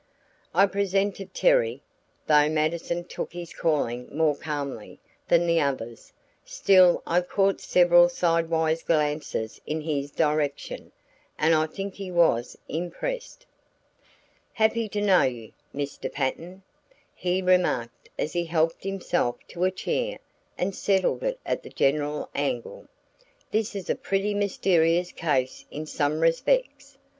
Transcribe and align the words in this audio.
I 0.55 0.65
presented 0.65 1.31
Terry; 1.31 1.83
though 2.25 2.49
Mattison 2.49 3.03
took 3.03 3.33
his 3.33 3.53
calling 3.53 4.07
more 4.11 4.35
calmly 4.35 4.99
than 5.27 5.45
the 5.45 5.59
others, 5.61 6.11
still 6.43 7.03
I 7.05 7.21
caught 7.21 7.61
several 7.61 8.09
sidewise 8.09 8.81
glances 8.81 9.61
in 9.67 9.81
his 9.81 10.09
direction, 10.09 10.91
and 11.37 11.53
I 11.53 11.67
think 11.67 11.93
he 11.93 12.09
was 12.09 12.57
impressed. 12.67 13.45
"Happy 14.53 14.89
to 14.89 15.03
know 15.03 15.21
you, 15.21 15.51
Mr. 15.71 16.11
Patten," 16.11 16.63
he 17.13 17.39
remarked 17.39 18.09
as 18.17 18.33
he 18.33 18.45
helped 18.45 18.83
himself 18.83 19.35
to 19.49 19.65
a 19.65 19.69
chair 19.69 20.17
and 20.57 20.73
settled 20.75 21.21
it 21.21 21.39
at 21.45 21.61
the 21.61 21.69
general 21.69 22.27
angle. 22.33 22.87
"This 23.51 23.75
is 23.75 23.87
a 23.87 23.93
pretty 23.93 24.33
mysterious 24.33 25.11
case 25.11 25.65
in 25.69 25.85
some 25.85 26.21
respects. 26.21 26.97